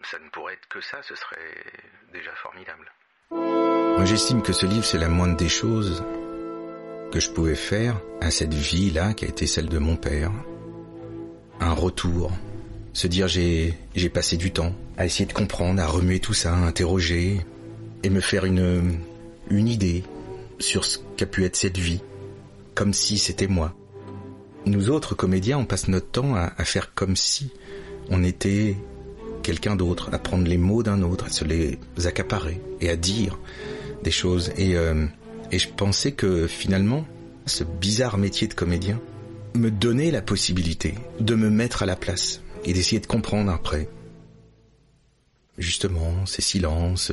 Ça 0.05 0.19
ne 0.19 0.29
pourrait 0.29 0.55
être 0.55 0.69
que 0.69 0.81
ça, 0.81 1.01
ce 1.03 1.15
serait 1.15 1.65
déjà 2.13 2.33
formidable. 2.35 2.93
Moi 3.31 4.05
j'estime 4.05 4.43
que 4.43 4.53
ce 4.53 4.67
livre 4.67 4.85
c'est 4.85 4.99
la 4.99 5.09
moindre 5.09 5.37
des 5.37 5.49
choses 5.49 6.05
que 7.11 7.21
je 7.21 7.31
pouvais 7.31 7.55
faire 7.55 7.99
à 8.21 8.31
cette 8.31 8.53
vie-là 8.53 9.15
qui 9.15 9.25
a 9.25 9.29
été 9.29 9.47
celle 9.47 9.69
de 9.69 9.79
mon 9.79 9.97
père. 9.97 10.33
Un 11.61 11.73
retour. 11.73 12.31
Se 12.93 13.07
dire 13.07 13.27
j'ai, 13.27 13.75
j'ai 13.95 14.11
passé 14.11 14.37
du 14.37 14.53
temps 14.53 14.75
à 14.99 15.07
essayer 15.07 15.25
de 15.25 15.33
comprendre, 15.33 15.81
à 15.81 15.87
remuer 15.87 16.21
tout 16.21 16.35
ça, 16.35 16.53
à 16.53 16.57
interroger 16.57 17.41
et 18.03 18.11
me 18.11 18.21
faire 18.21 18.45
une, 18.45 19.01
une 19.49 19.69
idée 19.69 20.05
sur 20.59 20.85
ce 20.85 20.99
qu'a 21.17 21.27
pu 21.27 21.45
être 21.45 21.57
cette 21.57 21.79
vie, 21.79 22.03
comme 22.75 22.93
si 22.93 23.17
c'était 23.17 23.47
moi. 23.47 23.75
Nous 24.65 24.91
autres 24.91 25.15
comédiens, 25.15 25.59
on 25.59 25.65
passe 25.65 25.89
notre 25.89 26.09
temps 26.09 26.35
à, 26.37 26.65
faire 26.65 26.95
comme 26.95 27.17
si 27.17 27.51
on 28.11 28.23
était 28.23 28.77
quelqu'un 29.43 29.75
d'autre, 29.75 30.11
à 30.13 30.19
prendre 30.19 30.47
les 30.47 30.59
mots 30.59 30.85
d'un 30.85 31.03
autre, 31.03 31.27
à 31.27 31.31
se 31.31 31.45
les 31.45 31.79
accaparer 32.05 32.61
et 32.81 32.89
à 32.89 32.97
dire 32.97 33.39
des 34.05 34.13
choses. 34.13 34.53
Et, 34.57 34.77
euh, 34.77 35.07
et 35.51 35.59
je 35.59 35.69
pensais 35.69 36.13
que 36.13 36.47
finalement, 36.47 37.05
ce 37.47 37.65
bizarre 37.65 38.19
métier 38.19 38.47
de 38.47 38.55
comédien 38.55 39.01
me 39.55 39.71
donnait 39.71 40.13
la 40.13 40.23
possibilité 40.23 40.95
de 41.19 41.35
me 41.35 41.51
mettre 41.51 41.83
à 41.83 41.87
la 41.87 41.97
place 41.97 42.41
et 42.65 42.73
d'essayer 42.73 43.01
de 43.01 43.07
comprendre 43.07 43.51
après. 43.51 43.89
Justement, 45.59 46.25
ces 46.25 46.41
silences, 46.41 47.13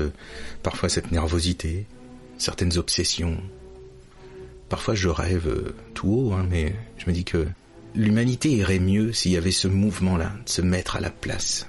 parfois 0.63 0.87
cette 0.87 1.11
nervosité, 1.11 1.87
certaines 2.37 2.77
obsessions, 2.77 3.37
Parfois 4.69 4.93
je 4.93 5.09
rêve 5.09 5.47
euh, 5.47 5.75
tout 5.95 6.07
haut, 6.07 6.33
hein, 6.33 6.45
mais 6.47 6.75
je 6.97 7.07
me 7.07 7.11
dis 7.11 7.25
que 7.25 7.47
l'humanité 7.95 8.49
irait 8.49 8.79
mieux 8.79 9.11
s'il 9.13 9.31
y 9.31 9.37
avait 9.37 9.51
ce 9.51 9.67
mouvement-là, 9.67 10.31
de 10.45 10.49
se 10.49 10.61
mettre 10.61 10.95
à 10.95 10.99
la 10.99 11.09
place. 11.09 11.67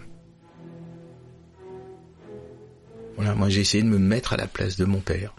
Voilà, 3.17 3.35
moi 3.35 3.49
j'ai 3.49 3.63
essayé 3.63 3.83
de 3.83 3.89
me 3.89 3.99
mettre 3.99 4.35
à 4.35 4.37
la 4.37 4.47
place 4.47 4.77
de 4.77 4.85
mon 4.85 5.01
père. 5.01 5.35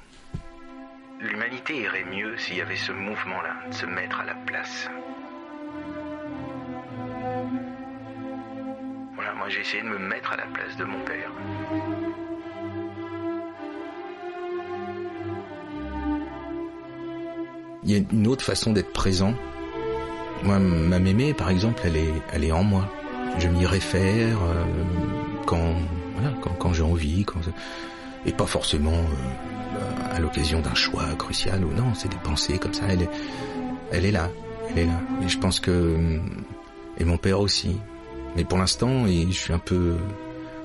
L'humanité 1.20 1.78
irait 1.82 2.06
mieux 2.06 2.36
s'il 2.38 2.58
y 2.58 2.62
avait 2.62 2.76
ce 2.76 2.92
mouvement-là, 2.92 3.56
de 3.70 3.74
se 3.74 3.86
mettre 3.86 4.20
à 4.20 4.26
la 4.26 4.34
place. 4.34 4.90
Voilà, 9.14 9.34
moi 9.36 9.50
j'ai 9.50 9.62
essayé 9.62 9.84
de 9.84 9.88
me 9.88 10.00
mettre 10.00 10.32
à 10.32 10.38
la 10.38 10.48
place 10.48 10.76
de 10.78 10.84
mon 10.84 11.00
père. 11.06 12.11
Il 17.84 17.92
y 17.92 17.96
a 17.96 18.04
une 18.12 18.28
autre 18.28 18.44
façon 18.44 18.74
d'être 18.74 18.94
présent. 18.94 19.34
Moi, 20.44 20.60
ma 20.60 21.00
mémé, 21.00 21.34
par 21.34 21.50
exemple, 21.50 21.82
elle 21.86 21.98
est, 21.98 22.14
elle 22.32 22.44
est 22.44 22.52
en 22.52 22.64
moi. 22.64 22.88
Je 23.40 23.48
m'y 23.48 23.66
réfère 23.66 24.38
euh, 24.44 24.64
quand, 25.46 25.76
voilà, 26.16 26.36
quand, 26.60 26.74
j'ai 26.74 26.84
envie, 26.84 27.26
et 28.26 28.32
pas 28.32 28.46
forcément 28.46 28.92
euh, 28.92 30.16
à 30.16 30.20
l'occasion 30.20 30.62
d'un 30.62 30.76
choix 30.76 31.06
crucial 31.18 31.64
ou 31.64 31.72
non. 31.74 31.94
C'est 31.96 32.10
des 32.10 32.18
pensées 32.18 32.58
comme 32.58 32.74
ça. 32.74 32.84
Elle 32.88 33.02
est, 33.02 34.12
là, 34.12 34.30
elle 34.70 34.80
est 34.80 34.86
là. 34.86 35.00
Et 35.24 35.30
je 35.30 35.38
pense 35.40 35.60
que 35.60 36.20
et 36.98 37.04
mon 37.04 37.18
père 37.18 37.40
aussi. 37.40 37.78
Mais 38.36 38.44
pour 38.44 38.58
l'instant, 38.58 39.08
je 39.08 39.32
suis 39.32 39.54
un 39.54 39.60
peu 39.60 39.96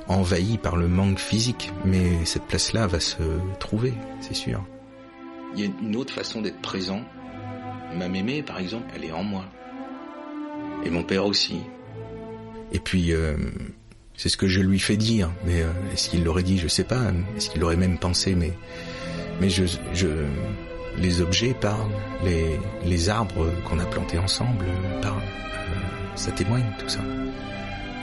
envahi 0.09 0.59
par 0.59 0.77
le 0.77 0.89
manque 0.89 1.19
physique. 1.19 1.73
Mais 1.85 2.25
cette 2.25 2.45
place-là 2.45 2.87
va 2.87 3.01
se 3.01 3.23
trouver, 3.59 3.95
c'est 4.21 4.35
sûr. 4.35 4.63
Il 5.55 5.61
y 5.61 5.67
a 5.67 5.71
une 5.83 5.97
autre 5.97 6.13
façon 6.13 6.43
d'être 6.43 6.61
présent. 6.61 7.03
Ma 7.97 8.09
mémé, 8.09 8.43
par 8.43 8.59
exemple, 8.59 8.87
elle 8.95 9.05
est 9.05 9.13
en 9.13 9.23
moi. 9.23 9.45
Et 10.85 10.91
mon 10.91 11.03
père 11.03 11.25
aussi. 11.25 11.61
Et 12.73 12.79
puis, 12.79 13.13
euh, 13.13 13.37
c'est 14.17 14.29
ce 14.29 14.37
que 14.37 14.47
je 14.49 14.61
lui 14.61 14.79
fais 14.79 14.97
dire. 14.97 15.31
Mais 15.47 15.63
euh, 15.63 15.71
est-ce 15.93 16.11
qu'il 16.11 16.25
l'aurait 16.25 16.43
dit? 16.43 16.59
Je 16.59 16.69
sais 16.69 16.85
pas. 16.85 17.01
Est-ce 17.37 17.49
qu'il 17.49 17.61
l'aurait 17.61 17.77
même 17.77 17.99
pensé? 17.99 18.35
Mais, 18.35 18.53
mais 19.41 19.49
je, 19.49 19.65
je, 19.95 20.09
les 20.99 21.21
objets 21.21 21.55
parlent. 21.55 21.91
Les, 22.25 22.59
les 22.85 23.09
arbres 23.09 23.51
qu'on 23.65 23.79
a 23.79 23.87
plantés 23.87 24.19
ensemble 24.19 24.67
parlent. 25.01 25.23
Euh, 25.23 26.17
ça 26.17 26.33
témoigne 26.33 26.67
tout 26.79 26.89
ça. 26.89 27.01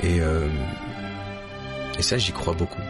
Et, 0.02 0.18
et 1.98 2.02
ça, 2.02 2.18
j'y 2.18 2.34
crois 2.34 2.54
beaucoup. 2.54 2.82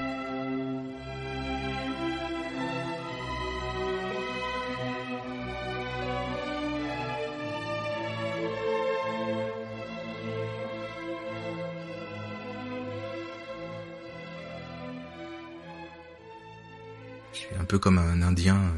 Peu 17.73 17.79
comme 17.79 17.97
un 17.97 18.21
Indien 18.21 18.61
euh, 18.61 18.77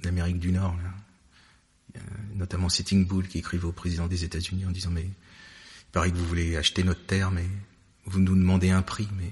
d'Amérique 0.00 0.40
du 0.40 0.50
Nord. 0.50 0.76
Notamment 2.34 2.68
Sitting 2.68 3.06
Bull 3.06 3.28
qui 3.28 3.38
écrivait 3.38 3.64
au 3.64 3.70
président 3.72 4.08
des 4.08 4.24
États-Unis 4.24 4.66
en 4.66 4.72
disant 4.72 4.90
mais 4.90 5.04
il 5.04 5.92
paraît 5.92 6.10
que 6.10 6.16
vous 6.16 6.26
voulez 6.26 6.56
acheter 6.56 6.82
notre 6.82 7.06
terre, 7.06 7.30
mais 7.30 7.46
vous 8.06 8.18
nous 8.18 8.34
demandez 8.34 8.70
un 8.70 8.82
prix, 8.82 9.08
mais 9.16 9.30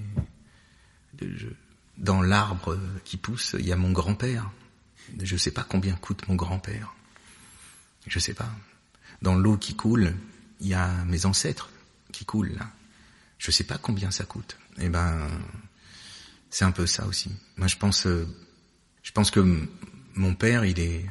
dans 1.98 2.22
l'arbre 2.22 2.78
qui 3.04 3.16
pousse, 3.16 3.56
il 3.58 3.66
y 3.66 3.72
a 3.72 3.76
mon 3.76 3.90
grand-père. 3.90 4.52
Je 5.20 5.34
ne 5.34 5.38
sais 5.38 5.50
pas 5.50 5.64
combien 5.64 5.96
coûte 5.96 6.28
mon 6.28 6.36
grand-père. 6.36 6.94
Je 8.06 8.20
sais 8.20 8.34
pas. 8.34 8.50
Dans 9.20 9.34
l'eau 9.34 9.56
qui 9.56 9.74
coule, 9.74 10.14
il 10.60 10.68
y 10.68 10.74
a 10.74 11.04
mes 11.06 11.26
ancêtres 11.26 11.70
qui 12.12 12.24
coulent. 12.24 12.56
Je 13.38 13.50
sais 13.50 13.64
pas 13.64 13.78
combien 13.78 14.12
ça 14.12 14.24
coûte. 14.24 14.56
Eh 14.78 14.88
ben, 14.88 15.28
c'est 16.50 16.64
un 16.64 16.72
peu 16.72 16.86
ça 16.86 17.04
aussi. 17.06 17.30
Moi, 17.56 17.66
je 17.66 17.76
pense, 17.76 18.06
euh, 18.06 18.26
je 19.06 19.12
pense 19.12 19.30
que 19.30 19.40
mon 20.16 20.34
père, 20.34 20.64
il 20.64 20.80
est, 20.80 21.06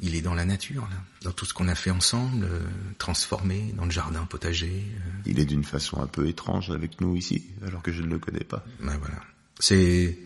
il 0.00 0.14
est 0.14 0.22
dans 0.22 0.32
la 0.32 0.46
nature, 0.46 0.88
là, 0.88 0.96
dans 1.20 1.32
tout 1.32 1.44
ce 1.44 1.52
qu'on 1.52 1.68
a 1.68 1.74
fait 1.74 1.90
ensemble, 1.90 2.46
euh, 2.50 2.62
transformé 2.96 3.72
dans 3.76 3.84
le 3.84 3.90
jardin 3.90 4.24
potager. 4.24 4.84
euh, 4.96 5.10
Il 5.26 5.38
est 5.38 5.44
d'une 5.44 5.64
façon 5.64 6.00
un 6.00 6.06
peu 6.06 6.26
étrange 6.28 6.70
avec 6.70 7.02
nous 7.02 7.14
ici, 7.14 7.44
alors 7.66 7.82
que 7.82 7.92
je 7.92 8.00
ne 8.00 8.06
le 8.08 8.18
connais 8.18 8.42
pas. 8.42 8.64
ben 8.80 8.96
voilà. 8.96 9.20
C'est 9.58 10.18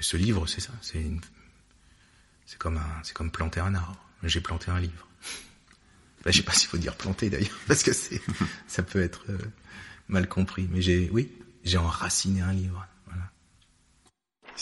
ce 0.00 0.16
livre, 0.16 0.46
c'est 0.46 0.62
ça. 0.62 0.72
C'est 0.80 1.02
une... 1.02 1.20
c'est 2.46 2.56
comme 2.58 2.78
un, 2.78 3.00
c'est 3.02 3.12
comme 3.12 3.30
planter 3.30 3.60
un 3.60 3.74
arbre. 3.74 4.02
J'ai 4.22 4.40
planté 4.40 4.70
un 4.70 4.80
livre. 4.80 5.06
Ben, 6.22 6.30
je 6.32 6.36
sais 6.38 6.42
pas 6.42 6.52
s'il 6.52 6.68
faut 6.68 6.76
dire 6.76 6.96
planter 6.96 7.30
d'ailleurs, 7.30 7.58
parce 7.66 7.82
que 7.82 7.92
c'est, 7.94 8.20
ça 8.66 8.82
peut 8.82 9.02
être 9.02 9.24
euh, 9.30 9.38
mal 10.08 10.28
compris. 10.28 10.66
Mais 10.70 10.80
j'ai, 10.82 11.08
oui, 11.12 11.30
j'ai 11.64 11.78
enraciné 11.78 12.40
un 12.42 12.52
livre. 12.52 12.86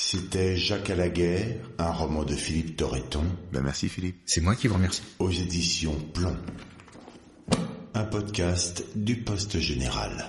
C'était 0.01 0.57
Jacques 0.57 0.91
à 0.91 0.95
la 0.95 1.09
guerre, 1.09 1.57
un 1.79 1.91
roman 1.91 2.23
de 2.23 2.33
Philippe 2.33 2.77
Torreton, 2.77 3.25
Ben 3.53 3.63
merci 3.63 3.89
Philippe. 3.89 4.17
C'est 4.27 4.41
moi 4.41 4.55
qui 4.55 4.69
vous 4.69 4.75
remercie. 4.75 5.03
aux 5.19 5.29
éditions 5.29 5.97
Plomb. 6.15 6.37
Un 7.95 8.05
podcast 8.05 8.85
du 8.95 9.17
Poste 9.17 9.59
Général. 9.59 10.29